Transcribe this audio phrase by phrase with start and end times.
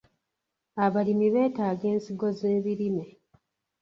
[0.85, 3.05] Abalimi beetaaga ensigo z'ebirime.